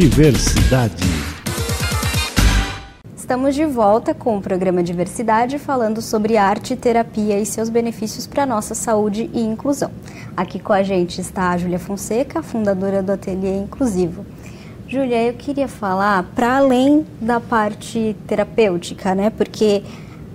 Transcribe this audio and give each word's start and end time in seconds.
Diversidade. 0.00 1.04
Estamos 3.14 3.54
de 3.54 3.66
volta 3.66 4.14
com 4.14 4.38
o 4.38 4.40
programa 4.40 4.82
Diversidade 4.82 5.58
falando 5.58 6.00
sobre 6.00 6.38
arte, 6.38 6.74
terapia 6.74 7.38
e 7.38 7.44
seus 7.44 7.68
benefícios 7.68 8.26
para 8.26 8.44
a 8.44 8.46
nossa 8.46 8.74
saúde 8.74 9.28
e 9.34 9.42
inclusão. 9.42 9.90
Aqui 10.34 10.58
com 10.58 10.72
a 10.72 10.82
gente 10.82 11.20
está 11.20 11.50
a 11.50 11.58
Júlia 11.58 11.78
Fonseca, 11.78 12.42
fundadora 12.42 13.02
do 13.02 13.12
Ateliê 13.12 13.58
Inclusivo. 13.58 14.24
Júlia, 14.88 15.22
eu 15.22 15.34
queria 15.34 15.68
falar 15.68 16.22
para 16.34 16.56
além 16.56 17.04
da 17.20 17.38
parte 17.38 18.16
terapêutica, 18.26 19.14
né? 19.14 19.28
Porque 19.28 19.82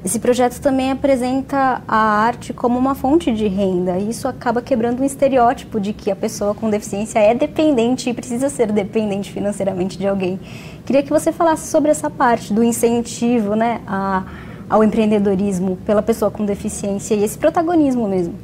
esse 0.06 0.20
projeto 0.20 0.60
também 0.62 0.92
apresenta 0.92 1.82
a 1.88 1.98
arte 1.98 2.54
como 2.54 2.78
uma 2.78 2.94
fonte 2.94 3.32
de 3.32 3.48
renda. 3.48 3.98
E 3.98 4.12
isso 4.12 4.28
acaba 4.28 4.62
quebrando 4.62 5.02
um 5.02 5.04
estereótipo 5.04 5.80
de 5.80 5.94
que 5.94 6.12
a 6.12 6.16
pessoa 6.16 6.54
com 6.54 6.70
deficiência 6.70 7.18
é 7.18 7.34
dependente 7.34 8.08
e 8.08 8.14
precisa 8.14 8.48
ser 8.48 8.72
dependente 8.72 9.32
financeiramente 9.32 9.98
de 9.98 10.06
alguém. 10.08 10.40
Queria 10.86 11.02
que 11.02 11.10
você 11.10 11.32
falasse 11.32 11.72
sobre 11.72 11.90
essa 11.90 12.08
parte 12.08 12.54
do 12.54 12.64
incentivo 12.64 13.56
né, 13.56 13.82
a, 13.88 14.24
ao 14.70 14.84
empreendedorismo 14.84 15.76
pela 15.78 16.04
pessoa 16.04 16.30
com 16.30 16.46
deficiência 16.46 17.16
e 17.16 17.24
esse 17.24 17.40
protagonismo 17.40 18.08
mesmo. 18.08 18.36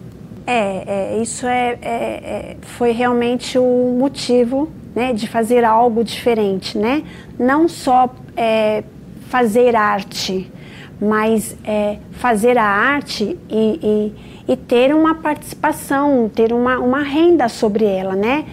É, 0.48 1.14
é 1.14 1.22
isso 1.22 1.46
é, 1.46 1.78
é, 1.80 1.86
é 1.86 2.58
foi 2.62 2.92
realmente 2.92 3.60
o 3.60 3.96
motivo 4.00 4.68
né, 4.96 5.14
de 5.14 5.28
fazer 5.28 5.64
algo 5.64 6.04
diferente, 6.04 6.76
né? 6.76 7.04
Não 7.38 7.70
só 7.70 8.10
é, 8.36 8.84
fazer 9.30 9.76
arte, 9.76 10.52
mas 11.02 11.58
é, 11.66 11.98
fazer 12.12 12.60
a 12.60 12.64
arte 12.64 13.36
e, 13.50 14.14
e, 14.48 14.54
e, 14.54 14.56
ter 14.56 14.94
uma 14.94 15.16
participação, 15.16 16.30
ter 16.30 16.54
uma, 16.54 16.78
uma 16.78 17.02
renda 17.02 17.50
sobre 17.50 17.86
ela, 17.86 18.16
né? 18.16 18.46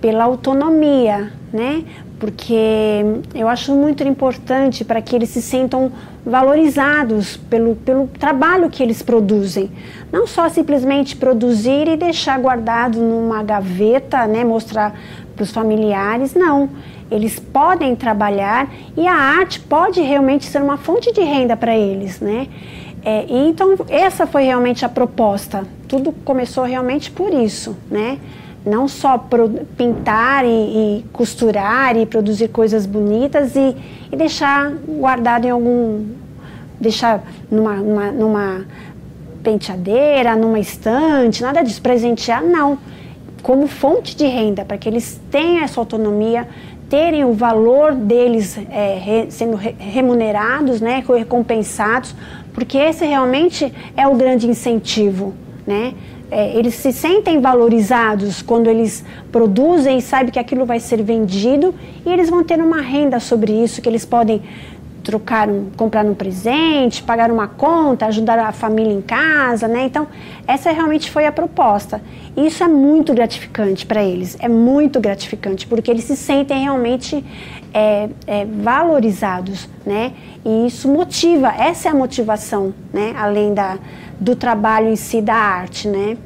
Pela 0.00 0.22
autonomia, 0.22 1.32
né? 1.52 1.82
Porque 2.20 3.02
eu 3.34 3.48
acho 3.48 3.74
muito 3.74 4.04
importante 4.04 4.84
para 4.84 5.02
que 5.02 5.16
eles 5.16 5.30
se 5.30 5.42
sintam 5.42 5.90
valorizados 6.24 7.36
pelo, 7.36 7.74
pelo 7.74 8.06
trabalho 8.06 8.70
que 8.70 8.82
eles 8.82 9.02
produzem. 9.02 9.70
Não 10.12 10.28
só 10.28 10.48
simplesmente 10.48 11.16
produzir 11.16 11.88
e 11.88 11.96
deixar 11.96 12.38
guardado 12.38 13.00
numa 13.00 13.42
gaveta, 13.42 14.28
né? 14.28 14.44
Mostrar 14.44 14.94
para 15.34 15.42
os 15.42 15.50
familiares, 15.50 16.34
não 16.34 16.70
eles 17.10 17.38
podem 17.38 17.94
trabalhar 17.94 18.68
e 18.96 19.06
a 19.06 19.14
arte 19.14 19.60
pode 19.60 20.00
realmente 20.00 20.44
ser 20.46 20.60
uma 20.62 20.76
fonte 20.76 21.12
de 21.12 21.20
renda 21.20 21.56
para 21.56 21.76
eles, 21.76 22.20
né? 22.20 22.48
É, 23.04 23.24
então 23.28 23.76
essa 23.88 24.26
foi 24.26 24.42
realmente 24.42 24.84
a 24.84 24.88
proposta. 24.88 25.64
Tudo 25.86 26.10
começou 26.10 26.64
realmente 26.64 27.08
por 27.08 27.32
isso, 27.32 27.76
né? 27.88 28.18
Não 28.64 28.88
só 28.88 29.16
pintar 29.76 30.44
e, 30.44 30.48
e, 30.48 31.04
costurar 31.12 31.96
e 31.96 32.04
produzir 32.04 32.48
coisas 32.48 32.84
bonitas 32.84 33.54
e, 33.54 33.76
e, 34.10 34.16
deixar 34.16 34.72
guardado 34.72 35.44
em 35.44 35.50
algum, 35.50 36.04
deixar 36.80 37.22
numa, 37.48 37.76
numa, 37.76 38.10
numa 38.10 38.66
penteadeira, 39.40 40.34
numa 40.34 40.58
estante, 40.58 41.42
nada 41.42 41.62
disso, 41.62 41.80
presentear, 41.80 42.42
não. 42.42 42.76
Como 43.40 43.68
fonte 43.68 44.16
de 44.16 44.26
renda, 44.26 44.64
para 44.64 44.76
que 44.76 44.88
eles 44.88 45.20
tenham 45.30 45.62
essa 45.62 45.78
autonomia, 45.78 46.48
terem 46.88 47.24
o 47.24 47.32
valor 47.32 47.94
deles 47.94 48.58
é, 48.70 48.98
re, 48.98 49.26
sendo 49.30 49.56
re, 49.56 49.74
remunerados, 49.78 50.80
né, 50.80 51.02
recompensados, 51.06 52.14
porque 52.54 52.78
esse 52.78 53.04
realmente 53.04 53.72
é 53.96 54.06
o 54.06 54.14
grande 54.14 54.46
incentivo, 54.48 55.34
né? 55.66 55.94
É, 56.28 56.56
eles 56.56 56.74
se 56.74 56.92
sentem 56.92 57.40
valorizados 57.40 58.42
quando 58.42 58.68
eles 58.68 59.04
produzem 59.30 59.98
e 59.98 60.02
sabem 60.02 60.32
que 60.32 60.40
aquilo 60.40 60.64
vai 60.64 60.80
ser 60.80 61.00
vendido 61.00 61.72
e 62.04 62.12
eles 62.12 62.28
vão 62.28 62.42
ter 62.42 62.58
uma 62.60 62.80
renda 62.80 63.20
sobre 63.20 63.52
isso, 63.52 63.80
que 63.80 63.88
eles 63.88 64.04
podem 64.04 64.42
trocar, 65.06 65.48
um, 65.48 65.70
comprar 65.76 66.04
um 66.04 66.14
presente, 66.14 67.00
pagar 67.00 67.30
uma 67.30 67.46
conta, 67.46 68.06
ajudar 68.06 68.40
a 68.40 68.50
família 68.50 68.92
em 68.92 69.00
casa, 69.00 69.68
né? 69.68 69.84
Então, 69.84 70.08
essa 70.48 70.72
realmente 70.72 71.12
foi 71.12 71.26
a 71.26 71.30
proposta. 71.30 72.02
E 72.36 72.44
isso 72.44 72.64
é 72.64 72.66
muito 72.66 73.14
gratificante 73.14 73.86
para 73.86 74.02
eles, 74.02 74.36
é 74.40 74.48
muito 74.48 74.98
gratificante, 74.98 75.64
porque 75.64 75.88
eles 75.88 76.02
se 76.02 76.16
sentem 76.16 76.64
realmente 76.64 77.24
é, 77.72 78.08
é, 78.26 78.44
valorizados, 78.44 79.68
né? 79.86 80.12
E 80.44 80.66
isso 80.66 80.88
motiva, 80.88 81.54
essa 81.56 81.88
é 81.88 81.92
a 81.92 81.94
motivação, 81.94 82.74
né? 82.92 83.14
Além 83.16 83.54
da, 83.54 83.78
do 84.18 84.34
trabalho 84.34 84.88
em 84.88 84.96
si 84.96 85.22
da 85.22 85.36
arte, 85.36 85.86
né? 85.86 86.16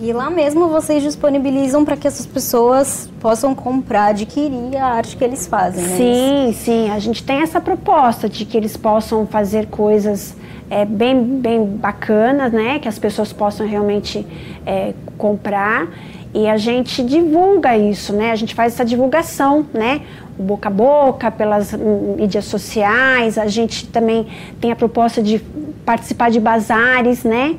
E 0.00 0.12
lá 0.12 0.30
mesmo 0.30 0.68
vocês 0.68 1.02
disponibilizam 1.02 1.84
para 1.84 1.96
que 1.96 2.06
essas 2.06 2.26
pessoas 2.26 3.10
possam 3.20 3.54
comprar, 3.54 4.06
adquirir 4.06 4.76
a 4.76 4.86
arte 4.86 5.16
que 5.16 5.24
eles 5.24 5.46
fazem, 5.46 5.84
né? 5.84 5.96
Sim, 5.96 6.52
sim. 6.52 6.90
A 6.90 6.98
gente 6.98 7.22
tem 7.22 7.42
essa 7.42 7.60
proposta 7.60 8.28
de 8.28 8.44
que 8.44 8.56
eles 8.56 8.76
possam 8.76 9.26
fazer 9.26 9.66
coisas 9.66 10.36
é, 10.70 10.84
bem, 10.84 11.22
bem 11.40 11.64
bacanas, 11.64 12.52
né? 12.52 12.78
Que 12.78 12.88
as 12.88 12.98
pessoas 12.98 13.32
possam 13.32 13.66
realmente 13.66 14.24
é, 14.64 14.94
comprar. 15.16 15.88
E 16.32 16.46
a 16.46 16.56
gente 16.56 17.02
divulga 17.02 17.76
isso, 17.76 18.12
né? 18.12 18.30
A 18.30 18.36
gente 18.36 18.54
faz 18.54 18.74
essa 18.74 18.84
divulgação, 18.84 19.66
né? 19.72 20.02
boca 20.38 20.68
a 20.68 20.70
boca, 20.70 21.30
pelas 21.30 21.72
mídias 21.72 22.44
sociais. 22.44 23.36
A 23.36 23.46
gente 23.48 23.86
também 23.88 24.26
tem 24.60 24.70
a 24.70 24.76
proposta 24.76 25.22
de 25.22 25.40
participar 25.84 26.30
de 26.30 26.38
bazares, 26.38 27.24
né? 27.24 27.56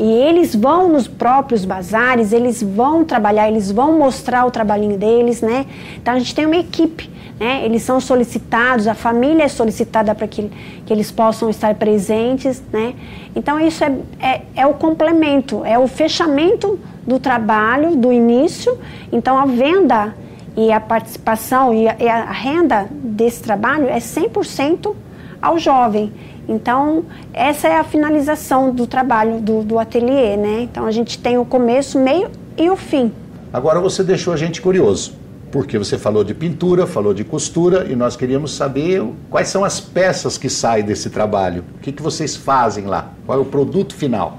E 0.00 0.02
eles 0.02 0.54
vão 0.54 0.88
nos 0.88 1.06
próprios 1.06 1.66
bazares, 1.66 2.32
eles 2.32 2.62
vão 2.62 3.04
trabalhar, 3.04 3.48
eles 3.48 3.70
vão 3.70 3.98
mostrar 3.98 4.46
o 4.46 4.50
trabalhinho 4.50 4.96
deles, 4.96 5.42
né? 5.42 5.66
Então 6.00 6.14
a 6.14 6.18
gente 6.18 6.34
tem 6.34 6.46
uma 6.46 6.56
equipe, 6.56 7.10
né? 7.38 7.62
Eles 7.66 7.82
são 7.82 8.00
solicitados, 8.00 8.88
a 8.88 8.94
família 8.94 9.44
é 9.44 9.48
solicitada 9.48 10.14
para 10.14 10.26
que, 10.26 10.50
que 10.86 10.90
eles 10.90 11.12
possam 11.12 11.50
estar 11.50 11.74
presentes, 11.74 12.62
né? 12.72 12.94
Então 13.36 13.60
isso 13.60 13.84
é, 13.84 13.92
é, 14.18 14.42
é 14.56 14.66
o 14.66 14.72
complemento, 14.72 15.62
é 15.66 15.78
o 15.78 15.86
fechamento 15.86 16.80
do 17.06 17.18
trabalho, 17.18 17.94
do 17.94 18.10
início. 18.10 18.78
Então 19.12 19.36
a 19.36 19.44
venda 19.44 20.14
e 20.56 20.72
a 20.72 20.80
participação 20.80 21.74
e 21.74 21.86
a, 21.86 21.96
e 22.00 22.08
a 22.08 22.24
renda 22.24 22.88
desse 22.90 23.42
trabalho 23.42 23.86
é 23.86 23.98
100% 23.98 24.94
ao 25.42 25.58
jovem. 25.58 26.10
Então, 26.48 27.04
essa 27.32 27.68
é 27.68 27.76
a 27.76 27.84
finalização 27.84 28.72
do 28.72 28.86
trabalho 28.86 29.40
do, 29.40 29.62
do 29.62 29.78
ateliê, 29.78 30.36
né? 30.36 30.62
Então, 30.62 30.86
a 30.86 30.90
gente 30.90 31.18
tem 31.18 31.38
o 31.38 31.44
começo, 31.44 31.98
meio 31.98 32.30
e 32.56 32.68
o 32.68 32.76
fim. 32.76 33.12
Agora 33.52 33.80
você 33.80 34.04
deixou 34.04 34.32
a 34.32 34.36
gente 34.36 34.60
curioso, 34.62 35.12
porque 35.50 35.76
você 35.78 35.98
falou 35.98 36.22
de 36.22 36.34
pintura, 36.34 36.86
falou 36.86 37.12
de 37.12 37.24
costura 37.24 37.86
e 37.90 37.96
nós 37.96 38.16
queríamos 38.16 38.52
saber 38.52 39.02
quais 39.28 39.48
são 39.48 39.64
as 39.64 39.80
peças 39.80 40.38
que 40.38 40.48
saem 40.48 40.84
desse 40.84 41.10
trabalho. 41.10 41.64
O 41.76 41.80
que, 41.80 41.90
que 41.90 42.02
vocês 42.02 42.36
fazem 42.36 42.84
lá? 42.84 43.12
Qual 43.26 43.38
é 43.38 43.40
o 43.40 43.44
produto 43.44 43.94
final? 43.94 44.38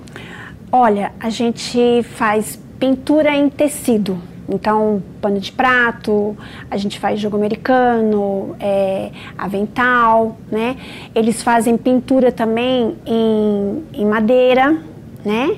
Olha, 0.72 1.12
a 1.20 1.30
gente 1.30 2.04
faz 2.16 2.58
pintura 2.80 3.36
em 3.36 3.50
tecido. 3.50 4.18
Então, 4.50 5.02
pano 5.22 5.40
de 5.40 5.52
prato, 5.52 6.36
a 6.70 6.78
gente 6.78 7.00
faz 7.00 7.20
jogo 7.20 7.38
americano, 7.38 8.56
é, 8.60 9.12
avental, 9.38 10.38
né? 10.52 10.76
Eles 11.16 11.42
fazem 11.42 11.78
pintura 11.78 12.32
também 12.32 12.98
em, 13.06 13.84
em 13.94 14.06
madeira, 14.06 14.78
né? 15.24 15.58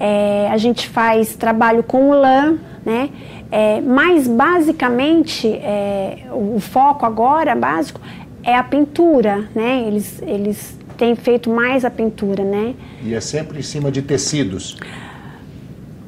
É, 0.00 0.48
a 0.50 0.56
gente 0.56 0.88
faz 0.88 1.36
trabalho 1.36 1.82
com 1.82 2.10
lã, 2.10 2.58
né? 2.84 3.10
É, 3.50 3.80
mas 3.80 4.26
basicamente 4.26 5.46
é, 5.46 6.24
o, 6.32 6.56
o 6.56 6.60
foco 6.60 7.04
agora 7.04 7.54
básico 7.54 8.00
é 8.42 8.56
a 8.56 8.64
pintura, 8.64 9.48
né? 9.54 9.84
Eles, 9.86 10.22
eles 10.22 10.78
têm 10.96 11.14
feito 11.14 11.50
mais 11.50 11.84
a 11.84 11.90
pintura, 11.90 12.42
né? 12.44 12.74
E 13.04 13.14
é 13.14 13.20
sempre 13.20 13.58
em 13.58 13.62
cima 13.62 13.90
de 13.90 14.02
tecidos. 14.02 14.76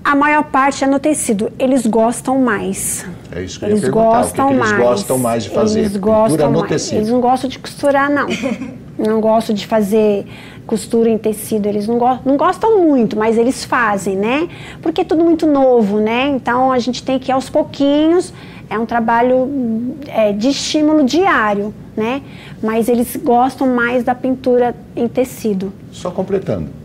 A 0.05 0.15
maior 0.15 0.45
parte 0.45 0.85
é 0.85 0.87
no 0.87 1.01
tecido. 1.01 1.51
Eles 1.59 1.87
gostam 1.87 2.39
mais. 2.39 3.07
É 3.33 3.43
isso 3.43 3.59
que 3.59 3.65
eu 3.65 3.71
eles 3.71 3.83
ia 3.85 3.91
gostam 3.91 4.49
que, 4.49 4.53
que 4.53 4.61
eles 4.61 4.71
mais. 4.71 4.85
gostam 4.85 5.19
mais 5.19 5.45
de 5.45 5.51
fazer? 5.51 5.81
Eles 5.81 5.97
gostam 5.97 6.51
no 6.51 6.59
mais. 6.59 6.71
tecido. 6.71 6.99
Eles 6.99 7.09
não 7.09 7.21
gostam 7.23 7.49
de 7.49 7.59
costurar, 7.59 8.11
não. 8.11 8.27
não 8.99 9.19
gostam 9.19 9.55
de 9.55 9.67
fazer 9.67 10.27
costura 10.67 11.09
em 11.09 11.17
tecido. 11.17 11.67
Eles 11.67 11.89
não, 11.89 11.97
go 11.97 12.19
não 12.23 12.37
gostam 12.37 12.83
muito, 12.83 13.17
mas 13.17 13.39
eles 13.39 13.65
fazem, 13.65 14.15
né? 14.15 14.47
Porque 14.83 15.01
é 15.01 15.05
tudo 15.05 15.25
muito 15.25 15.47
novo, 15.47 15.99
né? 15.99 16.29
Então 16.29 16.71
a 16.71 16.79
gente 16.79 17.03
tem 17.03 17.19
que 17.19 17.31
ir 17.31 17.33
aos 17.33 17.49
pouquinhos. 17.49 18.31
É 18.69 18.79
um 18.79 18.85
trabalho 18.85 19.97
é, 20.07 20.33
de 20.33 20.51
estímulo 20.51 21.05
diário, 21.05 21.73
né? 21.97 22.21
Mas 22.63 22.89
eles 22.89 23.17
gostam 23.17 23.75
mais 23.75 24.05
da 24.05 24.15
pintura 24.15 24.75
em 24.95 25.09
tecido. 25.09 25.73
Só 25.91 26.11
completando 26.11 26.84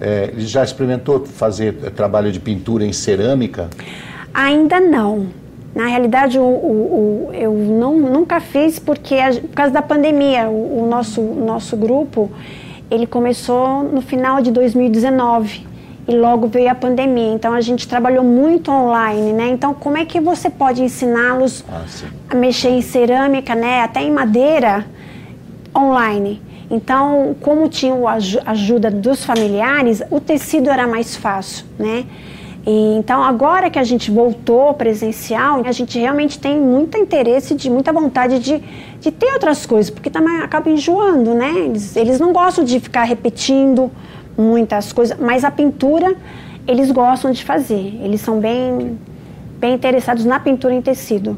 é, 0.00 0.32
já 0.38 0.64
experimentou 0.64 1.26
fazer 1.26 1.74
trabalho 1.92 2.32
de 2.32 2.40
pintura 2.40 2.84
em 2.84 2.92
cerâmica? 2.92 3.68
Ainda 4.32 4.80
não. 4.80 5.26
Na 5.74 5.86
realidade, 5.86 6.38
o, 6.38 6.42
o, 6.42 7.28
o, 7.28 7.34
eu 7.34 7.52
não, 7.52 7.96
nunca 7.98 8.40
fiz 8.40 8.78
porque 8.78 9.16
por 9.42 9.50
causa 9.50 9.72
da 9.72 9.82
pandemia. 9.82 10.48
O, 10.48 10.86
nosso, 10.88 11.20
nosso 11.20 11.76
grupo 11.76 12.30
ele 12.90 13.06
começou 13.06 13.84
no 13.84 14.00
final 14.00 14.40
de 14.40 14.50
2019. 14.50 15.66
e 16.08 16.16
logo 16.16 16.48
veio 16.48 16.70
a 16.70 16.74
pandemia. 16.74 17.32
Então 17.34 17.52
a 17.52 17.60
gente 17.60 17.86
trabalhou 17.86 18.24
muito 18.24 18.70
online, 18.70 19.32
né? 19.32 19.48
Então 19.50 19.72
como 19.72 19.96
é 19.96 20.04
que 20.04 20.18
você 20.18 20.50
pode 20.50 20.82
ensiná-los 20.82 21.64
ah, 21.68 21.84
a 22.30 22.34
mexer 22.34 22.70
em 22.70 22.82
cerâmica, 22.82 23.54
né? 23.54 23.82
Até 23.82 24.02
em 24.02 24.10
madeira 24.10 24.84
online. 25.76 26.42
Então, 26.70 27.34
como 27.40 27.68
tinha 27.68 27.94
a 27.94 28.50
ajuda 28.52 28.90
dos 28.90 29.24
familiares, 29.24 30.02
o 30.10 30.20
tecido 30.20 30.70
era 30.70 30.86
mais 30.86 31.16
fácil, 31.16 31.66
né? 31.78 32.06
E, 32.66 32.96
então, 32.96 33.22
agora 33.22 33.68
que 33.70 33.78
a 33.78 33.82
gente 33.82 34.10
voltou 34.10 34.72
presencial, 34.74 35.62
a 35.64 35.72
gente 35.72 35.98
realmente 35.98 36.38
tem 36.38 36.60
muito 36.60 36.96
interesse, 36.96 37.54
de 37.54 37.68
muita 37.68 37.92
vontade 37.92 38.38
de, 38.38 38.62
de 39.00 39.10
ter 39.10 39.32
outras 39.32 39.66
coisas, 39.66 39.90
porque 39.90 40.10
também 40.10 40.36
acaba 40.40 40.70
enjoando, 40.70 41.34
né? 41.34 41.50
Eles, 41.56 41.96
eles 41.96 42.20
não 42.20 42.32
gostam 42.32 42.62
de 42.62 42.78
ficar 42.78 43.04
repetindo 43.04 43.90
muitas 44.36 44.92
coisas, 44.92 45.18
mas 45.18 45.42
a 45.42 45.50
pintura 45.50 46.14
eles 46.68 46.90
gostam 46.90 47.32
de 47.32 47.44
fazer. 47.44 47.98
Eles 48.02 48.20
são 48.20 48.38
bem, 48.38 48.98
bem 49.58 49.74
interessados 49.74 50.24
na 50.24 50.38
pintura 50.38 50.72
em 50.72 50.82
tecido. 50.82 51.36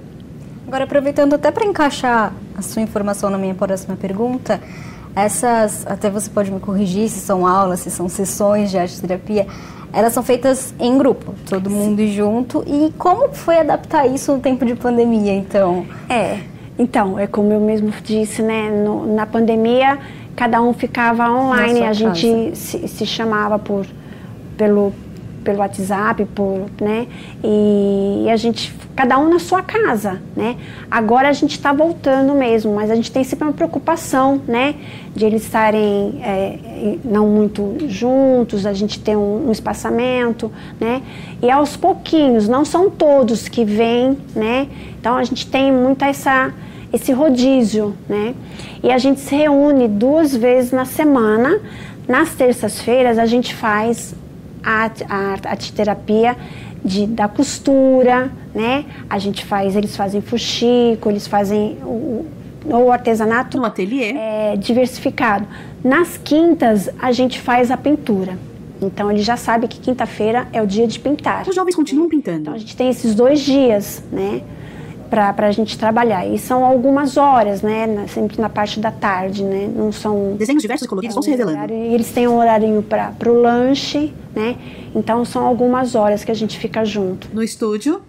Agora, 0.67 0.85
aproveitando 0.85 1.35
até 1.35 1.51
para 1.51 1.65
encaixar 1.65 2.33
a 2.57 2.63
sua 2.63 2.83
informação 2.83 3.31
na 3.31 3.39
minha 3.39 3.55
próxima 3.55 3.97
pergunta, 3.97 4.61
essas, 5.15 5.87
até 5.87 6.09
você 6.09 6.31
pode 6.31 6.51
me 6.51 6.61
corrigir 6.61 7.09
se 7.09 7.21
são 7.21 7.47
aulas, 7.47 7.81
se 7.81 7.91
são 7.91 8.09
sessões 8.09 8.71
de 8.71 8.79
arte 8.79 9.01
terapia, 9.01 9.47
elas 9.93 10.13
são 10.13 10.23
feitas 10.23 10.75
em 10.79 10.97
grupo, 10.97 11.35
todo 11.49 11.69
mundo 11.69 12.07
junto. 12.07 12.65
E 12.67 12.93
como 12.97 13.29
foi 13.33 13.59
adaptar 13.59 14.07
isso 14.07 14.33
no 14.33 14.41
tempo 14.41 14.65
de 14.65 14.75
pandemia, 14.75 15.35
então? 15.35 15.87
É, 16.09 16.39
então, 16.79 17.19
é 17.19 17.27
como 17.27 17.53
eu 17.53 17.61
mesmo 17.61 17.93
disse, 18.03 18.43
né? 18.43 18.71
No, 18.71 19.15
na 19.15 19.27
pandemia, 19.27 19.99
cada 20.35 20.63
um 20.63 20.73
ficava 20.73 21.31
online, 21.31 21.83
a 21.83 21.93
gente 21.93 22.57
se, 22.57 22.89
se, 22.89 23.05
chamava 23.05 23.59
por, 23.59 23.87
pelo, 24.57 24.95
pelo 25.43 25.59
WhatsApp, 25.59 26.25
por, 26.27 26.67
né? 26.81 27.07
E, 27.43 28.25
e, 28.27 28.31
a 28.31 28.37
gente, 28.37 28.75
cada 28.97 29.19
um 29.19 29.29
na 29.29 29.39
sua 29.39 29.63
casa, 29.63 30.21
né? 30.37 30.57
Agora 30.91 31.29
a 31.29 31.33
gente 31.33 31.53
está 31.53 31.73
voltando 31.73 32.35
mesmo, 32.35 32.75
mas 32.75 32.91
a 32.91 32.95
gente 32.95 33.11
tem 33.11 33.23
sempre 33.25 33.47
uma 33.47 33.53
preocupação, 33.53 34.41
né? 34.47 34.75
De 35.15 35.25
eles 35.25 35.43
estarem 35.43 36.21
é, 36.23 36.99
não 37.05 37.29
muito 37.29 37.77
juntos, 37.89 38.65
a 38.65 38.73
gente 38.73 38.99
tem 39.01 39.17
um, 39.17 39.49
um, 39.49 39.53
espaçamento, 39.53 40.51
né? 40.81 41.03
E 41.43 41.51
aos 41.51 41.77
pouquinhos, 41.77 42.49
não 42.49 42.65
são 42.65 42.89
todos 42.89 43.49
que 43.49 43.65
vêm, 43.65 44.17
né? 44.35 44.69
Então 44.99 45.17
a 45.17 45.25
gente 45.25 45.47
tem 45.47 45.73
muita 45.73 46.07
essa 46.07 46.53
esse 46.93 47.11
rodízio, 47.13 47.97
né? 48.09 48.35
E 48.83 48.91
a 48.91 48.99
gente 48.99 49.21
se 49.21 49.35
reúne 49.35 49.89
duas 49.89 50.37
vezes 50.37 50.73
na 50.73 50.85
semana. 50.85 51.59
Nas 52.07 52.35
terças-feiras 52.35 53.19
a 53.19 53.25
gente 53.25 53.55
faz 53.55 54.15
a, 54.63 54.91
a 55.09 55.51
arteterapia 55.51 56.37
de, 56.85 57.07
da 57.07 57.29
costura, 57.29 58.31
né? 58.55 58.85
A 59.09 59.19
gente 59.19 59.45
faz, 59.45 59.77
eles 59.77 59.97
fazem 59.97 60.21
fuxico, 60.21 61.09
eles 61.09 61.27
fazem 61.27 61.79
o, 61.85 62.27
o 62.65 62.91
artesanato 62.91 63.57
no 63.57 63.65
ateliê 63.65 64.13
é, 64.13 64.57
diversificado. 64.57 65.47
Nas 65.83 66.17
quintas 66.17 66.91
a 66.99 67.13
gente 67.13 67.41
faz 67.41 67.71
a 67.71 67.77
pintura. 67.77 68.39
Então 68.81 69.11
ele 69.11 69.23
já 69.23 69.37
sabe 69.37 69.69
que 69.69 69.79
quinta-feira 69.79 70.49
é 70.53 70.61
o 70.61 70.67
dia 70.67 70.87
de 70.87 70.99
pintar. 70.99 71.47
Os 71.49 71.55
jovens 71.55 71.77
continuam 71.77 72.09
pintando. 72.09 72.41
Então 72.41 72.55
a 72.55 72.59
gente 72.59 72.77
tem 72.77 72.89
esses 72.89 73.15
dois 73.15 73.41
dias, 73.41 74.03
né? 74.11 74.43
Para 75.13 75.47
a 75.47 75.53
gente 75.53 75.77
trabalhar. 75.77 76.27
E 76.27 76.39
são 76.39 76.65
algumas 76.65 77.19
horas, 77.19 77.61
né? 77.61 77.87
Na, 77.87 78.09
sempre 78.09 78.41
na 78.41 78.49
parte 78.49 78.81
da 78.81 78.91
tarde, 78.91 79.45
né? 79.45 79.71
Não 79.77 79.93
são... 79.93 80.35
Desenhos 80.39 80.63
diversos 80.63 80.87
e 80.87 80.89
coloridos 80.89 81.15
é, 81.15 81.17
vão 81.17 81.23
se 81.23 81.31
revelando. 81.31 81.59
Horário, 81.59 81.77
e 81.77 81.95
eles 81.95 82.11
têm 82.13 82.27
um 82.27 82.39
horário 82.39 82.83
para 82.83 83.31
o 83.31 83.39
lanche, 83.39 84.15
né? 84.35 84.57
Então 84.95 85.23
são 85.27 85.45
algumas 85.45 85.95
horas 85.95 86.25
que 86.25 86.31
a 86.31 86.35
gente 86.35 86.59
fica 86.59 86.83
junto. 86.83 87.29
No 87.31 87.43
estúdio? 87.43 88.01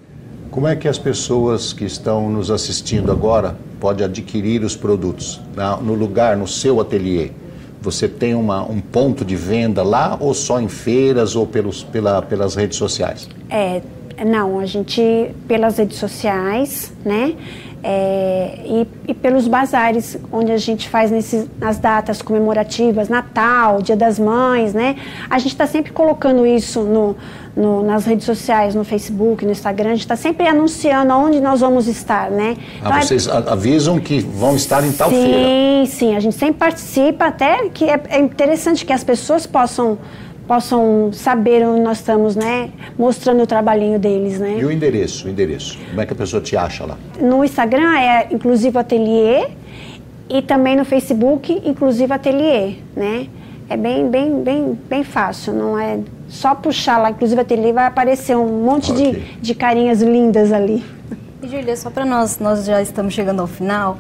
Como 0.49 0.65
é 0.65 0.77
que 0.77 0.87
as 0.87 0.97
pessoas 0.97 1.73
que 1.73 1.83
estão 1.83 2.29
nos 2.29 2.49
assistindo 2.49 3.11
agora 3.11 3.57
podem 3.81 4.05
adquirir 4.05 4.63
os 4.63 4.77
produtos 4.77 5.41
na, 5.53 5.75
no 5.75 5.95
lugar, 5.95 6.37
no 6.37 6.47
seu 6.47 6.79
ateliê? 6.79 7.31
Você 7.81 8.07
tem 8.07 8.33
uma, 8.33 8.63
um 8.63 8.79
ponto 8.79 9.25
de 9.25 9.35
venda 9.35 9.83
lá 9.83 10.15
ou 10.21 10.33
só 10.33 10.61
em 10.61 10.69
feiras 10.69 11.35
ou 11.35 11.45
pelos, 11.45 11.83
pela, 11.83 12.21
pelas 12.21 12.55
redes 12.55 12.77
sociais? 12.77 13.27
É, 13.49 13.81
não, 14.25 14.59
a 14.59 14.65
gente, 14.65 15.31
pelas 15.47 15.77
redes 15.77 15.97
sociais, 15.97 16.93
né? 17.05 17.35
É, 17.85 18.59
e, 18.63 18.87
e, 19.09 19.13
pelos 19.13 19.45
bazares, 19.45 20.17
onde 20.31 20.53
a 20.53 20.57
gente 20.57 20.87
faz 20.87 21.11
nesses, 21.11 21.45
nas 21.59 21.77
datas 21.77 22.21
comemorativas, 22.21 23.09
Natal, 23.09 23.81
Dia 23.81 23.97
das 23.97 24.17
Mães, 24.17 24.73
né? 24.73 24.95
A 25.29 25.37
gente 25.37 25.51
está 25.51 25.67
sempre 25.67 25.91
colocando 25.91 26.45
isso 26.45 26.81
no, 26.83 27.17
no, 27.53 27.83
nas 27.83 28.05
redes 28.05 28.25
sociais, 28.25 28.73
no 28.73 28.85
Facebook, 28.85 29.43
no 29.45 29.51
Instagram, 29.51 29.89
a 29.89 29.93
gente 29.95 30.01
está 30.01 30.15
sempre 30.15 30.47
anunciando 30.47 31.13
onde 31.13 31.41
nós 31.41 31.59
vamos 31.59 31.89
estar, 31.89 32.31
né? 32.31 32.55
Ah, 32.81 32.87
então, 32.87 33.01
vocês 33.01 33.27
é... 33.27 33.31
avisam 33.31 33.99
que 33.99 34.21
vão 34.21 34.55
estar 34.55 34.81
em 34.85 34.93
tal 34.93 35.09
sim, 35.09 35.21
feira? 35.21 35.37
Sim, 35.37 35.85
sim, 35.85 36.15
a 36.15 36.21
gente 36.21 36.35
sempre 36.35 36.55
participa, 36.55 37.25
até 37.25 37.67
que 37.67 37.89
é, 37.89 38.01
é 38.07 38.19
interessante 38.19 38.85
que 38.85 38.93
as 38.93 39.03
pessoas 39.03 39.45
possam 39.45 39.97
possam 40.47 41.11
saber 41.13 41.65
onde 41.65 41.81
nós 41.81 41.99
estamos, 41.99 42.35
né? 42.35 42.69
Mostrando 42.97 43.43
o 43.43 43.47
trabalhinho 43.47 43.97
deles, 43.97 44.39
né? 44.39 44.57
E 44.59 44.65
o 44.65 44.71
endereço, 44.71 45.27
o 45.27 45.29
endereço. 45.29 45.77
Como 45.89 46.01
é 46.01 46.05
que 46.05 46.13
a 46.13 46.15
pessoa 46.15 46.41
te 46.41 46.57
acha 46.57 46.85
lá? 46.85 46.97
No 47.19 47.43
Instagram 47.43 47.97
é 47.97 48.27
Inclusive 48.31 48.77
Atelier 48.77 49.51
e 50.29 50.41
também 50.41 50.75
no 50.75 50.85
Facebook 50.85 51.61
Inclusive 51.65 52.11
Atelier, 52.11 52.75
né? 52.95 53.27
É 53.69 53.77
bem, 53.77 54.09
bem, 54.09 54.43
bem, 54.43 54.77
bem 54.89 55.03
fácil, 55.03 55.53
não 55.53 55.79
é 55.79 55.99
só 56.27 56.53
puxar 56.53 56.97
lá 56.97 57.11
Inclusive 57.11 57.39
Atelier 57.39 57.73
vai 57.73 57.85
aparecer 57.85 58.35
um 58.35 58.63
monte 58.63 58.91
okay. 58.91 59.13
de, 59.13 59.19
de 59.41 59.55
carinhas 59.55 60.01
lindas 60.01 60.51
ali. 60.51 60.83
E 61.41 61.47
Júlia, 61.47 61.75
só 61.75 61.89
para 61.89 62.05
nós, 62.05 62.39
nós 62.39 62.65
já 62.65 62.81
estamos 62.81 63.13
chegando 63.13 63.41
ao 63.41 63.47
final, 63.47 63.97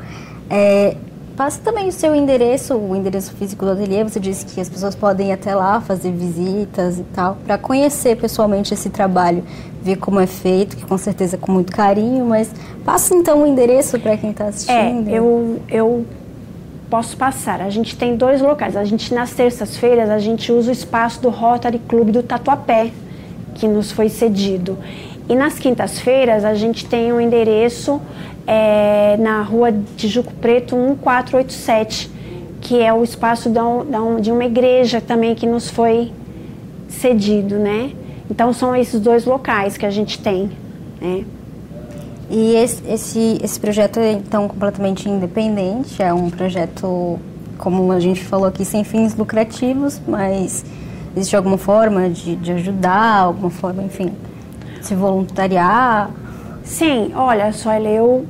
é, 0.49 0.95
Passa 1.35 1.59
também 1.63 1.87
o 1.87 1.91
seu 1.91 2.13
endereço, 2.13 2.75
o 2.75 2.95
endereço 2.95 3.33
físico 3.33 3.65
do 3.65 3.71
ateliê. 3.71 4.03
Você 4.03 4.19
disse 4.19 4.45
que 4.45 4.61
as 4.61 4.69
pessoas 4.69 4.93
podem 4.93 5.29
ir 5.29 5.31
até 5.31 5.55
lá 5.55 5.81
fazer 5.81 6.11
visitas 6.11 6.99
e 6.99 7.03
tal, 7.03 7.37
para 7.43 7.57
conhecer 7.57 8.15
pessoalmente 8.17 8.73
esse 8.73 8.89
trabalho, 8.89 9.43
ver 9.81 9.95
como 9.95 10.19
é 10.19 10.27
feito, 10.27 10.77
que 10.77 10.85
com 10.85 10.97
certeza 10.97 11.35
é 11.35 11.39
com 11.39 11.51
muito 11.51 11.71
carinho. 11.71 12.23
Mas 12.25 12.51
passa 12.85 13.15
então 13.15 13.41
o 13.41 13.47
endereço 13.47 13.99
para 13.99 14.15
quem 14.15 14.29
está 14.29 14.45
assistindo. 14.45 15.09
É, 15.09 15.17
eu, 15.17 15.59
eu 15.69 16.05
posso 16.87 17.17
passar. 17.17 17.61
A 17.61 17.69
gente 17.71 17.97
tem 17.97 18.15
dois 18.15 18.39
locais. 18.39 18.77
A 18.77 18.83
gente 18.83 19.11
nas 19.11 19.31
terças-feiras 19.31 20.11
a 20.11 20.19
gente 20.19 20.51
usa 20.51 20.69
o 20.69 20.71
espaço 20.71 21.19
do 21.19 21.29
Rotary 21.29 21.79
Club 21.79 22.11
do 22.11 22.21
Tatuapé, 22.21 22.91
que 23.55 23.67
nos 23.67 23.91
foi 23.91 24.07
cedido. 24.07 24.77
E 25.27 25.35
nas 25.35 25.57
quintas-feiras 25.57 26.45
a 26.45 26.53
gente 26.53 26.85
tem 26.85 27.11
um 27.11 27.19
endereço 27.19 27.99
é, 28.45 29.17
na 29.17 29.41
rua 29.41 29.73
Tijuco 29.95 30.33
Preto 30.35 30.75
1487, 30.75 32.11
que 32.61 32.81
é 32.81 32.93
o 32.93 33.03
espaço 33.03 33.51
de 34.21 34.31
uma 34.31 34.45
igreja 34.45 35.01
também 35.01 35.35
que 35.35 35.45
nos 35.45 35.69
foi 35.69 36.11
cedido, 36.87 37.57
né? 37.57 37.91
Então 38.29 38.53
são 38.53 38.75
esses 38.75 38.99
dois 38.99 39.25
locais 39.25 39.77
que 39.77 39.85
a 39.85 39.89
gente 39.89 40.19
tem, 40.19 40.49
né? 41.01 41.25
E 42.29 42.55
esse, 42.55 42.81
esse, 42.87 43.37
esse 43.43 43.59
projeto 43.59 43.99
é 43.99 44.13
então 44.13 44.47
completamente 44.47 45.09
independente, 45.09 46.01
é 46.01 46.13
um 46.13 46.29
projeto, 46.29 47.19
como 47.57 47.91
a 47.91 47.99
gente 47.99 48.23
falou 48.23 48.47
aqui, 48.47 48.63
sem 48.63 48.83
fins 48.83 49.15
lucrativos, 49.15 50.01
mas 50.07 50.65
existe 51.15 51.35
alguma 51.35 51.57
forma 51.57 52.09
de, 52.09 52.35
de 52.37 52.53
ajudar, 52.53 53.17
alguma 53.19 53.49
forma, 53.49 53.83
enfim, 53.83 54.13
se 54.81 54.95
voluntariar? 54.95 56.09
Sim, 56.63 57.11
olha 57.13 57.51
só, 57.51 57.73
eu, 57.73 58.25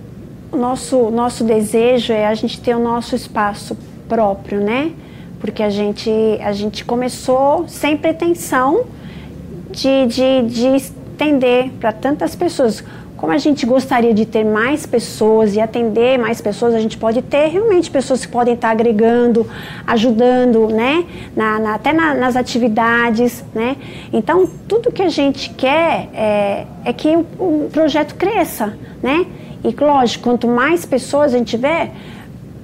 o 0.53 0.57
nosso, 0.57 1.09
nosso 1.09 1.43
desejo 1.43 2.13
é 2.13 2.27
a 2.27 2.35
gente 2.35 2.61
ter 2.61 2.75
o 2.75 2.79
nosso 2.79 3.15
espaço 3.15 3.75
próprio, 4.07 4.61
né? 4.61 4.91
Porque 5.39 5.63
a 5.63 5.69
gente, 5.69 6.11
a 6.41 6.53
gente 6.53 6.85
começou 6.85 7.67
sem 7.67 7.97
pretensão 7.97 8.85
de, 9.71 10.05
de, 10.05 10.41
de 10.43 10.67
estender 10.75 11.71
para 11.79 11.91
tantas 11.91 12.35
pessoas. 12.35 12.83
Como 13.23 13.31
a 13.31 13.37
gente 13.37 13.65
gostaria 13.65 14.13
de 14.13 14.25
ter 14.25 14.43
mais 14.43 14.85
pessoas 14.85 15.55
e 15.55 15.61
atender 15.61 16.19
mais 16.19 16.41
pessoas, 16.41 16.75
a 16.75 16.79
gente 16.81 16.97
pode 16.97 17.21
ter 17.21 17.47
realmente 17.47 17.89
pessoas 17.89 18.25
que 18.25 18.29
podem 18.29 18.53
estar 18.53 18.69
agregando, 18.69 19.49
ajudando, 19.87 20.67
né? 20.67 21.05
Na, 21.33 21.57
na, 21.57 21.75
até 21.75 21.93
na, 21.93 22.13
nas 22.13 22.35
atividades, 22.35 23.41
né? 23.55 23.77
Então, 24.11 24.45
tudo 24.67 24.91
que 24.91 25.01
a 25.01 25.07
gente 25.07 25.51
quer 25.51 26.09
é, 26.13 26.65
é 26.83 26.91
que 26.91 27.15
o, 27.15 27.21
o 27.39 27.69
projeto 27.71 28.15
cresça, 28.15 28.77
né? 29.01 29.25
E, 29.63 29.73
lógico, 29.73 30.25
quanto 30.25 30.45
mais 30.45 30.85
pessoas 30.85 31.33
a 31.33 31.37
gente 31.37 31.51
tiver, 31.51 31.93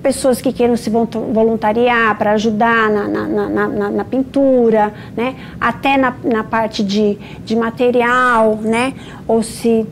pessoas 0.04 0.42
que 0.42 0.52
queiram 0.52 0.76
se 0.76 0.90
voluntariar 0.90 2.18
para 2.18 2.34
ajudar 2.34 2.90
na, 2.90 3.08
na, 3.08 3.50
na, 3.50 3.90
na, 3.92 4.04
pintura, 4.04 4.94
né? 5.16 5.36
até 5.60 5.98
na, 5.98 6.44
parte 6.44 6.84
de, 6.84 7.18
de 7.46 7.56
material, 7.56 8.58
né? 8.62 8.94
ou 9.28 9.44
se 9.44 9.86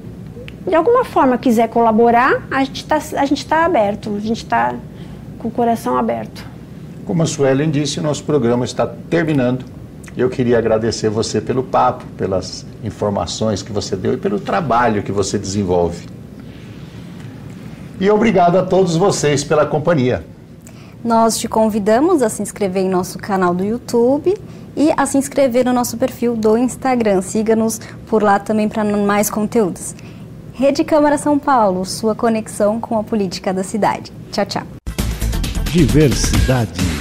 de 0.68 0.76
alguma 0.76 1.06
forma 1.06 1.38
quiser 1.38 1.70
colaborar, 1.70 2.46
a 2.52 2.64
gente 2.64 2.86
está 2.86 3.00
tá 3.58 3.66
aberto, 3.66 4.14
a 4.16 4.20
gente 4.20 4.44
está 4.44 4.76
com 5.40 5.48
o 5.48 5.52
coração 5.52 5.98
aberto. 5.98 6.46
Como 7.06 7.24
a 7.24 7.26
Suelen 7.26 7.72
disse, 7.72 8.02
nosso 8.02 8.24
programa 8.26 8.66
está 8.66 8.86
terminando. 9.10 9.64
Eu 10.18 10.30
queria 10.30 10.58
agradecer 10.58 11.10
você 11.10 11.40
pelo 11.40 11.64
papo, 11.64 12.04
pelas 12.18 12.66
informações 12.84 13.62
que 13.62 13.72
você 13.72 13.96
deu 13.96 14.16
e 14.16 14.18
pelo 14.18 14.40
trabalho 14.40 15.04
que 15.04 15.12
você 15.12 15.38
desenvolve. 15.38 16.06
E 18.00 18.10
obrigado 18.10 18.58
a 18.58 18.64
todos 18.64 18.98
vocês 18.98 19.44
pela 19.44 19.66
companhia. 19.66 20.26
Nós 21.04 21.38
te 21.38 21.48
convidamos 21.48 22.22
a 22.22 22.30
se 22.30 22.42
inscrever 22.42 22.84
em 22.84 22.90
nosso 22.90 23.18
canal 23.18 23.56
do 23.56 23.64
YouTube 23.64 24.36
e 24.76 24.92
a 24.98 25.06
se 25.06 25.18
inscrever 25.18 25.64
no 25.64 25.72
nosso 25.72 25.96
perfil 25.98 26.36
do 26.36 26.58
Instagram. 26.58 27.22
Siga-nos 27.22 27.80
por 28.08 28.22
lá 28.22 28.38
também 28.38 28.68
para 28.68 28.84
mais 28.84 29.30
conteúdos. 29.30 29.96
Rede 30.58 30.84
Câmara 30.84 31.20
São 31.20 31.38
Paulo, 31.38 31.86
sua 31.86 32.16
conexão 32.16 32.80
com 32.80 32.98
a 32.98 33.04
política 33.04 33.54
da 33.54 33.64
cidade. 33.64 34.12
Tchau, 34.32 34.44
tchau. 34.44 34.64
Diversidade. 35.66 36.97